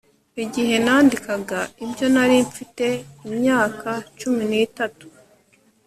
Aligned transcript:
Igihe 0.43 0.75
nandikaga 0.85 1.59
ibyo 1.85 2.05
nari 2.13 2.37
mfite 2.47 2.85
imyaka 3.27 3.89
cumi 4.19 4.43
nitatu 4.51 5.05